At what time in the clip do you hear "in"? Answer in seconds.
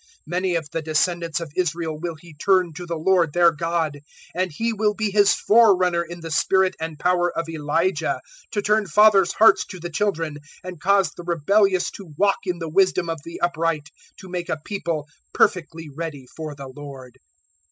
6.01-6.21, 12.45-12.57